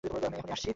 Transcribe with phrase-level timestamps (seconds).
[0.03, 0.69] আমি এখুনি আসছি।